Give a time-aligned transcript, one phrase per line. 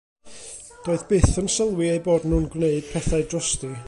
[0.87, 3.71] Doedd byth yn sylwi eu bod nhw'n gwneud pethau drosti.